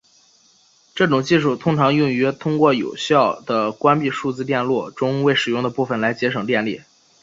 [0.95, 6.81] 这种技术经常用于通过有效地关闭数字电路中未使用的部分来节省电力。